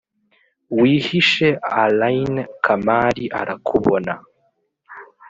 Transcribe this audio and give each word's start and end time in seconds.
wihishe 0.79 1.49
allayne 1.81 2.41
kamali 2.65 3.25
arrakubona. 3.39 4.13